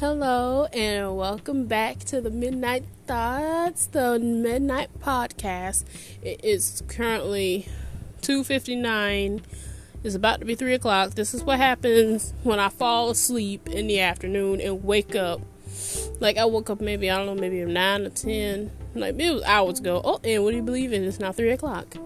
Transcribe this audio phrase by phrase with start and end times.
[0.00, 5.84] Hello and welcome back to the Midnight Thoughts, the Midnight Podcast.
[6.22, 7.68] It is currently
[8.22, 9.42] 2.59.
[10.02, 11.10] It's about to be 3 o'clock.
[11.10, 15.42] This is what happens when I fall asleep in the afternoon and wake up.
[16.18, 18.70] Like I woke up maybe, I don't know, maybe 9 or 10.
[18.94, 20.00] Like it was hours ago.
[20.02, 21.02] Oh, and what do you believe it?
[21.02, 21.98] It's now 3 o'clock.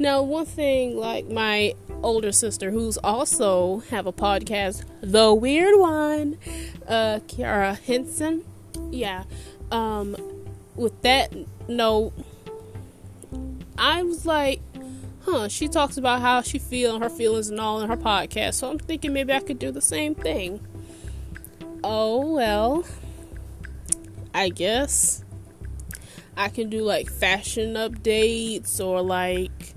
[0.00, 6.38] Now, one thing, like my older sister, who's also have a podcast, the weird one,
[6.88, 8.42] uh, Kiara Henson.
[8.90, 9.24] Yeah.
[9.70, 10.16] Um,
[10.74, 11.34] with that
[11.68, 12.14] note,
[13.76, 14.62] I was like,
[15.26, 18.54] huh, she talks about how she feel and her feelings and all in her podcast.
[18.54, 20.66] So I'm thinking maybe I could do the same thing.
[21.84, 22.86] Oh well.
[24.32, 25.26] I guess
[26.38, 29.74] I can do like fashion updates or like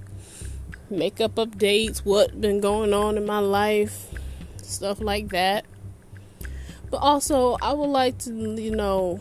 [0.98, 4.14] makeup updates, what's been going on in my life,
[4.58, 5.66] stuff like that.
[6.90, 9.20] But also, I would like to, you know,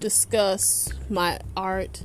[0.00, 2.02] discuss my art,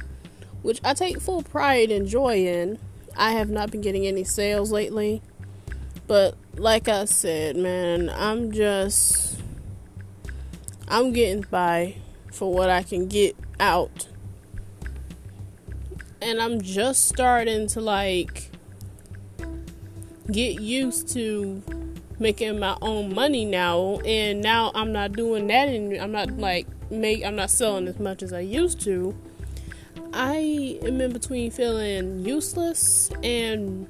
[0.61, 2.79] which I take full pride and joy in.
[3.15, 5.23] I have not been getting any sales lately,
[6.05, 9.39] but like I said, man, I'm just
[10.87, 11.95] I'm getting by
[12.31, 14.07] for what I can get out.
[16.21, 18.51] And I'm just starting to like
[20.31, 21.61] get used to
[22.19, 26.67] making my own money now and now I'm not doing that and I'm not like
[26.89, 29.15] make I'm not selling as much as I used to.
[30.13, 33.87] I am in between feeling useless and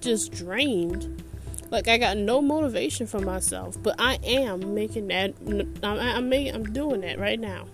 [0.00, 1.22] just drained.
[1.70, 5.34] Like I got no motivation for myself, but I am making that.
[5.46, 6.54] I'm, I'm making.
[6.54, 7.66] I'm doing that right now.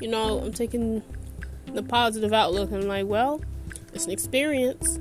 [0.00, 1.02] You know, I'm taking
[1.72, 2.70] the positive outlook.
[2.72, 3.40] I'm like, well,
[3.94, 4.98] it's an experience.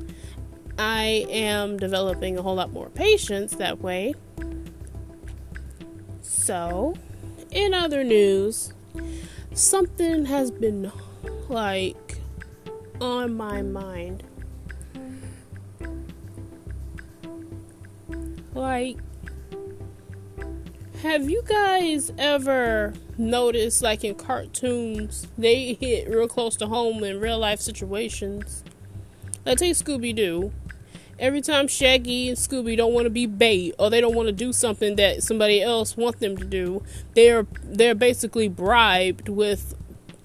[0.77, 4.13] I am developing a whole lot more patience that way.
[6.21, 6.93] So,
[7.51, 8.73] in other news,
[9.53, 10.91] something has been
[11.49, 12.19] like
[13.01, 14.23] on my mind.
[18.53, 18.97] Like,
[21.01, 27.19] have you guys ever noticed, like in cartoons, they hit real close to home in
[27.19, 28.63] real life situations?
[29.45, 30.51] Like, take Scooby Doo
[31.19, 34.33] every time Shaggy and Scooby don't want to be bait or they don't want to
[34.33, 36.83] do something that somebody else wants them to do,
[37.15, 39.75] they're they're basically bribed with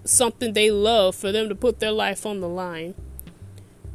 [0.04, 2.94] something they love for them to put their life on the line.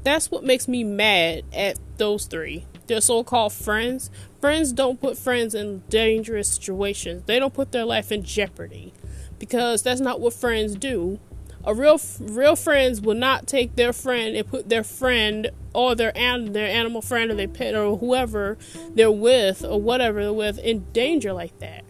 [0.03, 2.65] That's what makes me mad at those three.
[2.87, 4.09] They're so-called friends.
[4.39, 7.23] Friends don't put friends in dangerous situations.
[7.25, 8.93] They don't put their life in jeopardy
[9.37, 11.19] because that's not what friends do
[11.67, 16.17] a real real friends will not take their friend and put their friend or their
[16.17, 18.57] an, their animal friend or their pet or whoever
[18.95, 21.83] they're with or whatever they're with in danger like that.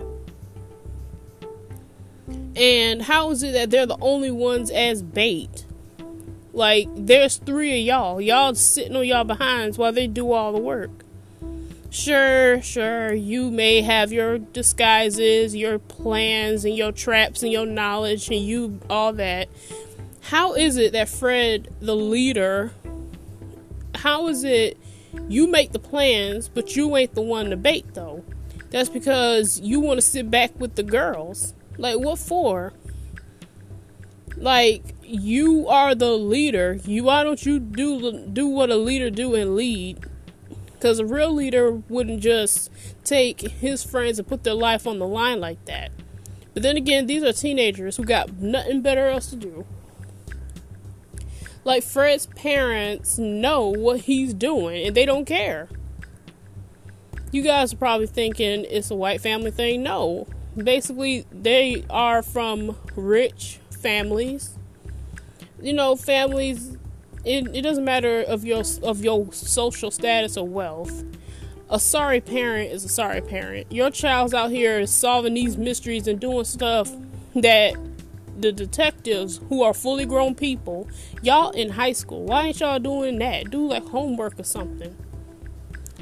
[2.55, 5.65] And how is it that they're the only ones as bait?
[6.53, 8.19] Like there's three of y'all.
[8.19, 10.89] Y'all sitting on y'all behinds while they do all the work.
[11.90, 18.28] Sure, sure, you may have your disguises, your plans, and your traps, and your knowledge,
[18.30, 19.48] and you all that.
[20.22, 22.74] How is it that Fred, the leader,
[23.96, 24.78] how is it
[25.30, 28.24] you make the plans, but you ain't the one to bait, though?
[28.69, 31.54] That's because you want to sit back with the girls.
[31.78, 32.74] Like, what for?
[34.36, 36.80] Like, you are the leader.
[36.86, 40.06] You why don't you do do what a leader do and lead?
[40.77, 42.69] Because a real leader wouldn't just
[43.03, 45.91] take his friends and put their life on the line like that.
[46.53, 49.65] But then again, these are teenagers who got nothing better else to do.
[51.63, 55.67] Like Fred's parents know what he's doing and they don't care.
[57.31, 59.83] You guys are probably thinking it's a white family thing.
[59.83, 60.27] No.
[60.55, 64.57] Basically, they are from rich families.
[65.61, 66.77] You know, families
[67.27, 71.03] it, it doesn't matter of your of your social status or wealth.
[71.69, 73.71] A sorry parent is a sorry parent.
[73.71, 76.89] Your child's out here solving these mysteries and doing stuff
[77.35, 77.75] that
[78.39, 80.88] the detectives who are fully grown people,
[81.21, 83.50] y'all in high school, why ain't y'all doing that?
[83.50, 84.95] Do like homework or something.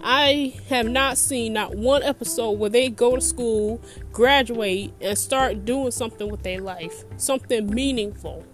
[0.04, 3.81] I have not seen not one episode where they go to school,
[4.12, 8.45] graduate, and start doing something with their life, something meaningful.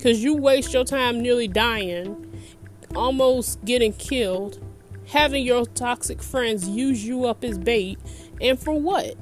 [0.00, 2.34] Because you waste your time nearly dying,
[2.96, 4.58] almost getting killed,
[5.08, 7.98] having your toxic friends use you up as bait,
[8.40, 9.16] and for what?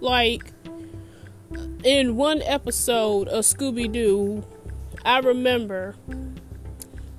[0.00, 0.50] Like,
[1.84, 4.44] in one episode of Scooby Doo,
[5.04, 5.94] I remember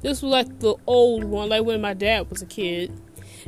[0.01, 2.91] this was like the old one, like when my dad was a kid.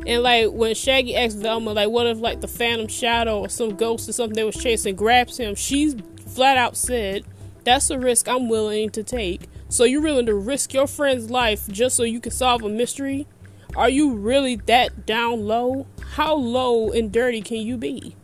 [0.07, 3.75] And like when Shaggy asks Velma, like, what if like the Phantom Shadow or some
[3.75, 5.55] ghost or something they was chasing grabs him?
[5.55, 5.97] She's
[6.33, 7.25] flat out said,
[7.63, 11.67] "That's a risk I'm willing to take." So you're willing to risk your friend's life
[11.67, 13.27] just so you can solve a mystery?
[13.75, 15.85] Are you really that down low?
[16.13, 18.15] How low and dirty can you be?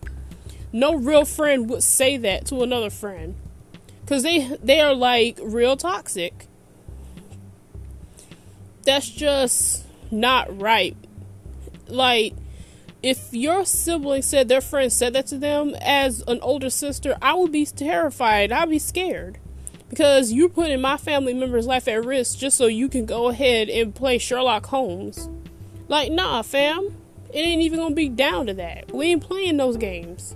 [0.74, 3.36] No real friend would say that to another friend.
[4.08, 6.48] Cuz they they are like real toxic.
[8.84, 10.98] That's just not right.
[11.88, 12.34] Like
[13.06, 17.36] if your sibling said their friend said that to them as an older sister, I
[17.36, 18.52] would be terrified.
[18.52, 19.38] I'd be scared
[19.92, 23.69] because you're putting my family member's life at risk just so you can go ahead
[23.69, 25.30] and play Sherlock Holmes.
[25.88, 26.98] Like, nah, fam.
[27.31, 28.92] It ain't even gonna be down to that.
[28.92, 30.36] We ain't playing those games.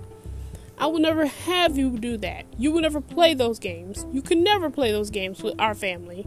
[0.78, 2.44] I will never have you do that.
[2.56, 4.06] You will never play those games.
[4.12, 6.24] You can never play those games with our family.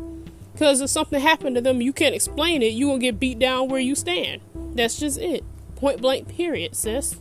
[0.51, 3.69] Because if something happened to them, you can't explain it, you gonna get beat down
[3.69, 4.41] where you stand.
[4.75, 5.45] That's just it.
[5.83, 7.17] Point blank, period, sis.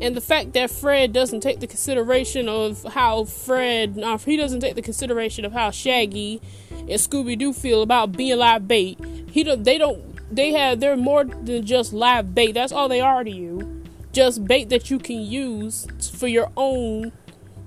[0.00, 4.60] And the fact that Fred doesn't take the consideration of how Fred, no, he doesn't
[4.60, 8.98] take the consideration of how Shaggy and Scooby Doo feel about being live bait.
[9.30, 10.02] He don't, they don't,
[10.34, 12.52] they have, they're more than just live bait.
[12.52, 13.84] That's all they are to you.
[14.12, 17.12] Just bait that you can use for your own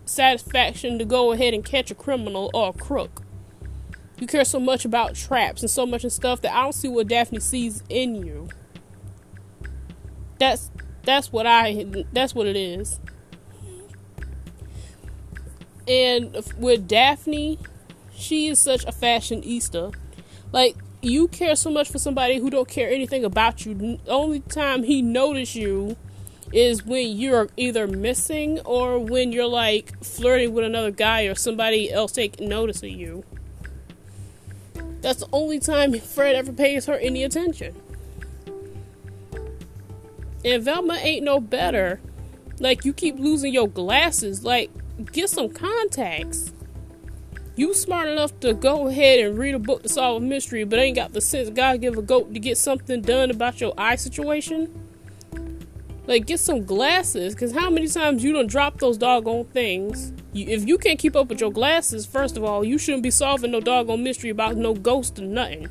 [0.05, 3.21] satisfaction to go ahead and catch a criminal or a crook.
[4.17, 6.87] You care so much about traps and so much and stuff that I don't see
[6.87, 8.49] what Daphne sees in you.
[10.39, 10.71] That's
[11.03, 12.05] that's what I.
[12.11, 12.99] That's what it is.
[15.87, 17.59] And with Daphne,
[18.13, 19.93] she is such a fashionista.
[20.51, 23.73] Like you care so much for somebody who don't care anything about you.
[23.73, 25.95] The only time he notice you
[26.51, 31.91] is when you're either missing or when you're like flirting with another guy or somebody
[31.91, 33.23] else take notice of you.
[35.01, 37.75] That's the only time Fred ever pays her any attention.
[40.45, 41.99] And Velma ain't no better.
[42.59, 44.43] Like, you keep losing your glasses.
[44.43, 44.71] Like,
[45.11, 46.53] get some contacts.
[47.55, 50.79] You smart enough to go ahead and read a book to solve a mystery, but
[50.79, 53.97] ain't got the sense God give a goat to get something done about your eye
[53.97, 54.85] situation.
[56.07, 60.13] Like, get some glasses, because how many times you don't drop those doggone things?
[60.33, 63.11] You, if you can't keep up with your glasses, first of all, you shouldn't be
[63.11, 65.67] solving no doggone mystery about no ghost or nothing.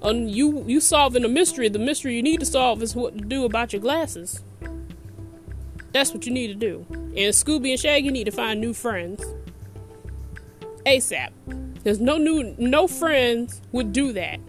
[0.00, 1.68] Um, you you solving a mystery.
[1.68, 4.42] The mystery you need to solve is what to do about your glasses.
[5.92, 6.86] That's what you need to do.
[6.90, 9.24] And Scooby and Shaggy need to find new friends.
[10.86, 11.30] ASAP.
[11.82, 14.40] There's no new no friends would do that.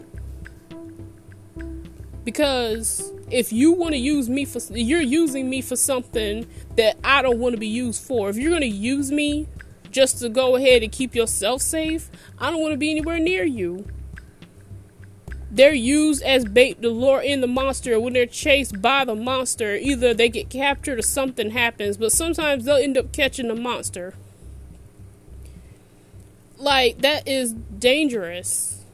[2.24, 7.22] Because if you want to use me for you're using me for something that I
[7.22, 8.28] don't want to be used for.
[8.28, 9.48] If you're going to use me
[9.90, 13.44] just to go ahead and keep yourself safe, I don't want to be anywhere near
[13.44, 13.86] you.
[15.50, 19.74] They're used as bait to lure in the monster when they're chased by the monster.
[19.74, 24.14] Either they get captured or something happens, but sometimes they'll end up catching the monster.
[26.56, 28.84] Like, that is dangerous.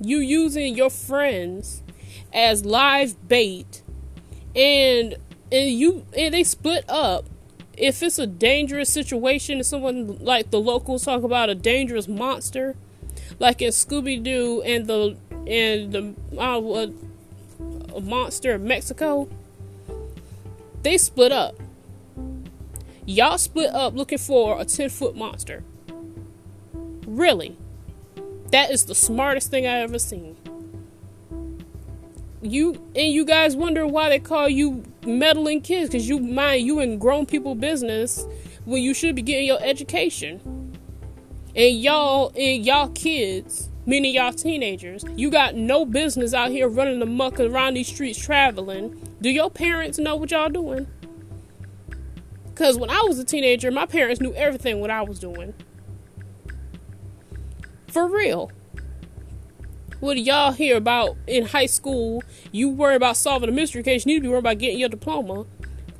[0.00, 1.82] You using your friends
[2.32, 3.82] as live bait
[4.54, 5.16] and
[5.50, 7.26] and you and they split up
[7.76, 12.74] if it's a dangerous situation and someone like the locals talk about a dangerous monster
[13.38, 16.86] like in scooby-doo and the and the uh,
[17.94, 19.28] a monster of Mexico,
[20.82, 21.56] they split up.
[23.04, 25.64] Y'all split up looking for a 10 foot monster.
[27.06, 27.56] Really?
[28.50, 30.36] That is the smartest thing I ever seen.
[32.42, 36.80] You and you guys wonder why they call you meddling kids because you mind you
[36.80, 38.24] in grown people business
[38.64, 40.40] when you should be getting your education.
[41.54, 47.00] And y'all and y'all kids meaning y'all teenagers, you got no business out here running
[47.00, 49.00] the muck around these streets traveling.
[49.20, 50.86] Do your parents know what y'all doing?
[52.46, 55.54] Because when I was a teenager, my parents knew everything what I was doing.
[57.88, 58.50] For real.
[60.00, 62.22] What do y'all hear about in high school?
[62.50, 64.88] You worry about solving a mystery case, you need to be worried about getting your
[64.88, 65.46] diploma.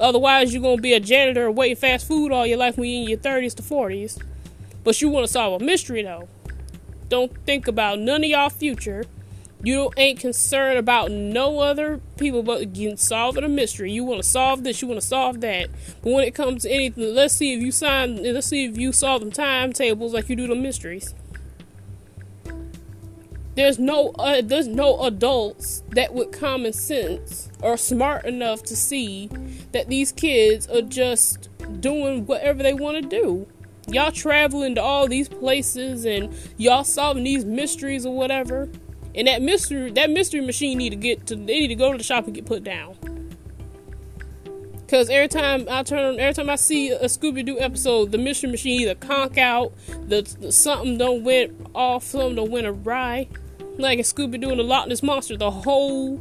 [0.01, 3.03] Otherwise, you're going to be a janitor waiting fast food all your life when you're
[3.03, 4.21] in your 30s to 40s.
[4.83, 6.29] But you want to solve a mystery, though
[7.13, 9.05] don't think about none of y'all future.
[9.63, 13.93] You ain't concerned about no other people but getting solving a mystery.
[13.93, 15.69] You want to solve this, you want to solve that.
[16.01, 18.23] But when it comes to anything, let's see if you sign.
[18.23, 21.15] Let's see if you solve them timetables like you do the mysteries.
[23.57, 29.29] There's no uh, there's no adults that with common sense are smart enough to see
[29.73, 33.47] that these kids are just doing whatever they want to do
[33.89, 38.69] y'all traveling to all these places and y'all solving these mysteries or whatever
[39.15, 41.99] And that mystery that mystery machine need to get to they need to go to
[41.99, 42.97] the shop and get put down.
[44.89, 48.51] Cause every time I turn, every time I see a Scooby Doo episode, the mystery
[48.51, 49.73] machine either conk out,
[50.07, 53.27] the, the something don't went off, something don't went awry.
[53.79, 56.21] Like in Scooby Doo and the Loch Ness monster, the whole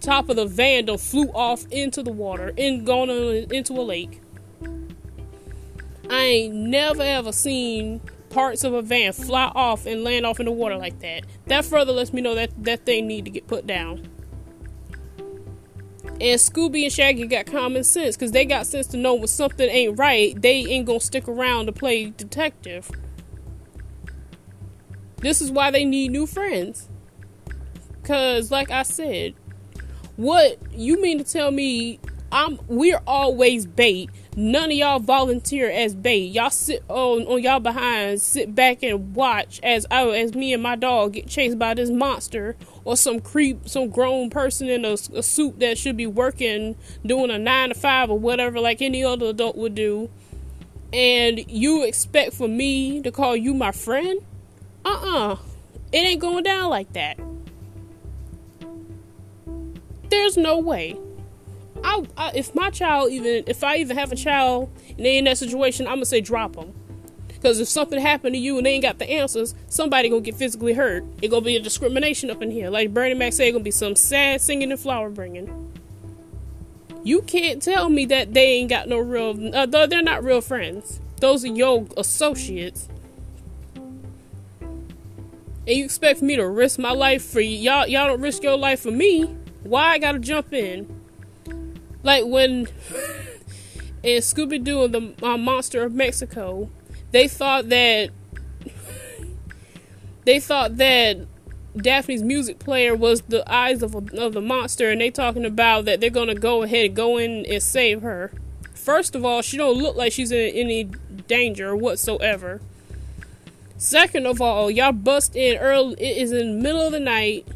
[0.00, 4.21] top of the van don't flew off into the water and gone into a lake.
[6.10, 10.46] I ain't never ever seen parts of a van fly off and land off in
[10.46, 11.24] the water like that.
[11.46, 14.08] That further lets me know that that thing need to get put down.
[16.04, 19.68] And Scooby and Shaggy got common sense because they got sense to know when something
[19.68, 22.90] ain't right, they ain't gonna stick around to play detective.
[25.18, 26.88] This is why they need new friends.
[28.02, 29.34] Cause like I said,
[30.16, 35.94] what you mean to tell me I'm we're always bait None of y'all volunteer as
[35.94, 36.32] bait.
[36.32, 40.62] Y'all sit on on y'all behind, sit back and watch as I, as me and
[40.62, 44.92] my dog get chased by this monster or some creep, some grown person in a,
[44.92, 49.04] a suit that should be working, doing a nine to five or whatever, like any
[49.04, 50.08] other adult would do.
[50.94, 54.20] And you expect for me to call you my friend?
[54.82, 55.32] Uh uh-uh.
[55.32, 55.36] uh.
[55.92, 57.18] It ain't going down like that.
[60.08, 60.96] There's no way.
[61.84, 65.24] I, I, if my child even if I even have a child and they in
[65.24, 66.72] that situation, I'm gonna say drop them.
[67.28, 70.36] Because if something happened to you and they ain't got the answers, somebody gonna get
[70.36, 71.04] physically hurt.
[71.20, 72.70] It gonna be a discrimination up in here.
[72.70, 75.72] Like Bernie Mac said, gonna be some sad singing and flower bringing.
[77.02, 79.54] You can't tell me that they ain't got no real.
[79.54, 81.00] Uh, they're not real friends.
[81.18, 82.88] Those are your associates.
[84.64, 87.88] And you expect me to risk my life for y'all?
[87.88, 89.24] Y'all don't risk your life for me.
[89.64, 91.01] Why I gotta jump in?
[92.02, 92.68] Like when
[94.02, 96.70] in Scooby Doo and the uh, Monster of Mexico,
[97.12, 98.10] they thought that
[100.24, 101.18] they thought that
[101.76, 105.84] Daphne's music player was the eyes of, a, of the monster, and they talking about
[105.86, 108.30] that they're gonna go ahead and go in and save her.
[108.74, 110.84] First of all, she don't look like she's in any
[111.28, 112.60] danger whatsoever.
[113.78, 115.94] Second of all, y'all bust in early.
[115.94, 117.46] It is in the middle of the night,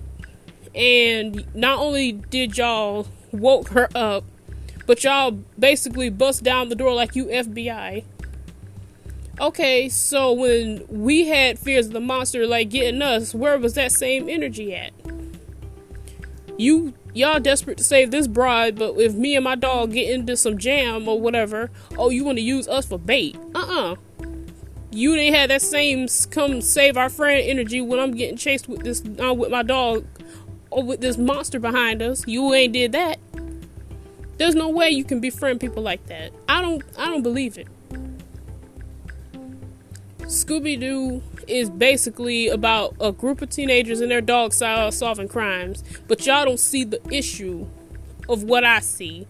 [0.75, 4.25] and not only did y'all woke her up,
[4.87, 8.05] but y'all basically bust down the door like you FBI.
[9.39, 13.93] Okay, so when we had fears of the monster like getting us, where was that
[13.93, 14.93] same energy at?
[16.57, 20.37] You y'all desperate to save this bride, but if me and my dog get into
[20.39, 23.37] some jam or whatever, oh you want to use us for bait?
[23.55, 23.97] Uh-uh.
[24.91, 28.85] You didn't have that same come save our friend energy when I'm getting chased with
[28.85, 30.07] this uh, with my dog
[30.71, 32.27] or with this monster behind us.
[32.27, 33.19] You ain't did that.
[34.39, 36.33] There's no way you can befriend people like that.
[36.49, 37.69] I don't I don't believe it.
[40.27, 46.27] Scooby Doo is basically about a group of teenagers and their dogs solving crimes, but
[46.27, 47.69] y'all don't see the issue
[48.29, 49.27] of what I see.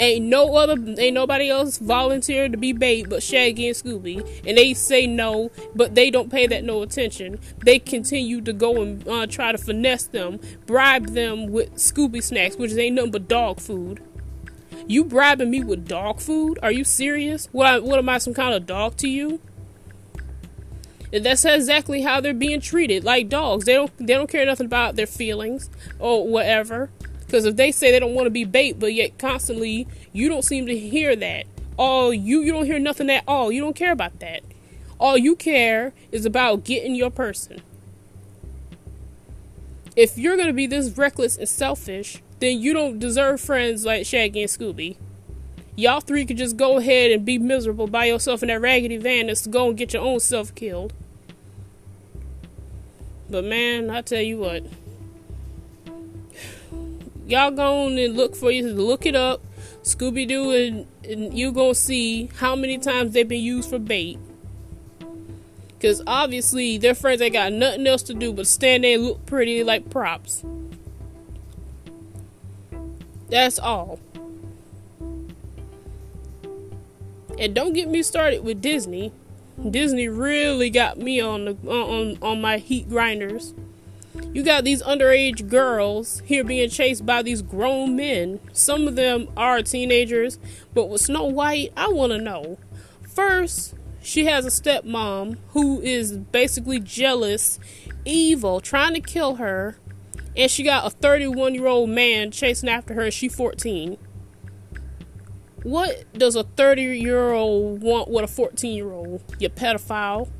[0.00, 4.58] Ain't no other, ain't nobody else volunteered to be bait but Shaggy and Scooby, and
[4.58, 7.38] they say no, but they don't pay that no attention.
[7.64, 12.56] They continue to go and uh, try to finesse them, bribe them with Scooby snacks,
[12.56, 14.02] which ain't nothing but dog food.
[14.90, 16.58] You bribing me with dog food?
[16.64, 17.46] Are you serious?
[17.52, 19.40] What, what am I, some kind of dog to you?
[21.12, 23.66] that's exactly how they're being treated, like dogs.
[23.66, 25.70] They don't they don't care nothing about their feelings
[26.00, 26.90] or whatever.
[27.24, 30.44] Because if they say they don't want to be bait, but yet constantly you don't
[30.44, 31.46] seem to hear that.
[31.78, 33.52] Oh, you you don't hear nothing at all.
[33.52, 34.42] You don't care about that.
[34.98, 37.62] All you care is about getting your person.
[39.94, 44.42] If you're gonna be this reckless and selfish, then you don't deserve friends like Shaggy
[44.42, 44.96] and Scooby.
[45.76, 49.28] Y'all three could just go ahead and be miserable by yourself in that raggedy van
[49.28, 50.92] and go and get your own self killed.
[53.28, 54.64] But man, I tell you what.
[57.26, 59.40] Y'all go on and look for you, look it up.
[59.82, 64.18] Scooby Doo, and, and you gonna see how many times they've been used for bait.
[65.68, 69.24] Because obviously, their friends ain't got nothing else to do but stand there and look
[69.26, 70.44] pretty like props.
[73.30, 73.98] That's all.
[77.38, 79.12] And don't get me started with Disney.
[79.70, 83.54] Disney really got me on the on on my heat grinders.
[84.32, 88.40] You got these underage girls here being chased by these grown men.
[88.52, 90.38] Some of them are teenagers,
[90.74, 92.58] but with Snow White, I want to know.
[93.02, 97.58] First, she has a stepmom who is basically jealous,
[98.04, 99.76] evil, trying to kill her,
[100.36, 103.98] and she got a 31 year old man chasing after her, and she's 14.
[105.62, 109.22] What does a 30 year old want with a 14 year old?
[109.38, 110.30] You pedophile.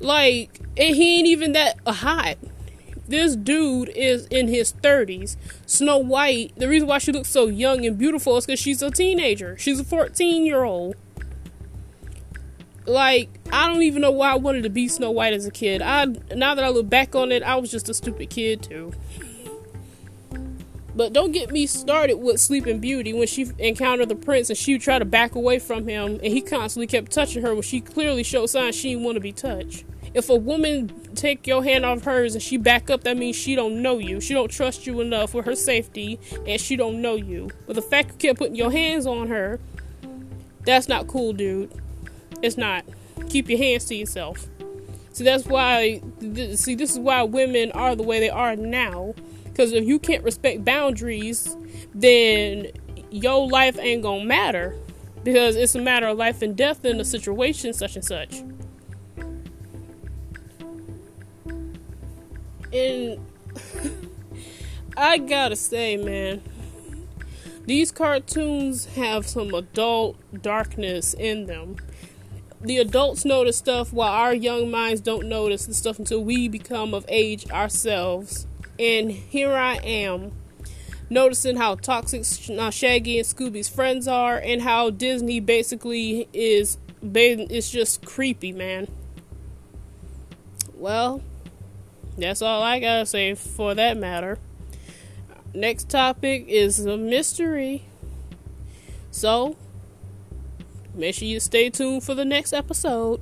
[0.00, 2.36] Like, and he ain't even that hot.
[3.08, 5.36] This dude is in his 30s.
[5.64, 8.90] Snow White, the reason why she looks so young and beautiful is because she's a
[8.90, 9.56] teenager.
[9.56, 10.94] She's a 14 year old.
[12.88, 15.82] Like, I don't even know why I wanted to be Snow White as a kid.
[15.82, 18.92] I now that I look back on it, I was just a stupid kid too.
[20.96, 24.74] But don't get me started with Sleeping Beauty when she encountered the prince and she
[24.74, 27.80] would try to back away from him and he constantly kept touching her when she
[27.80, 29.84] clearly showed signs she didn't want to be touched.
[30.14, 33.54] If a woman take your hand off hers and she back up, that means she
[33.54, 34.20] don't know you.
[34.20, 37.50] She don't trust you enough for her safety and she don't know you.
[37.66, 39.60] But the fact you kept putting your hands on her,
[40.64, 41.70] that's not cool, dude.
[42.42, 42.84] It's not.
[43.28, 44.46] Keep your hands to yourself.
[45.12, 46.02] See, that's why.
[46.20, 49.14] See, this is why women are the way they are now
[49.58, 51.56] because if you can't respect boundaries,
[51.92, 52.68] then
[53.10, 54.76] your life ain't gonna matter.
[55.24, 58.36] Because it's a matter of life and death in a situation such and such.
[62.72, 63.18] And
[64.96, 66.40] I gotta say, man,
[67.66, 71.78] these cartoons have some adult darkness in them.
[72.60, 76.92] The adults notice stuff while our young minds don't notice the stuff until we become
[76.92, 78.46] of age ourselves
[78.78, 80.32] and here I am
[81.10, 82.24] noticing how toxic
[82.58, 88.88] uh, Shaggy and Scooby's friends are, and how Disney basically is it's just creepy, man.
[90.74, 91.22] Well,
[92.16, 94.38] that's all I gotta say for that matter.
[95.54, 97.84] Next topic is a mystery.
[99.10, 99.56] So,
[100.98, 103.20] make sure you stay tuned for the next episode.